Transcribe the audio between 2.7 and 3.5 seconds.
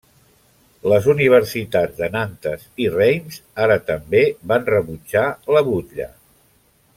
i Reims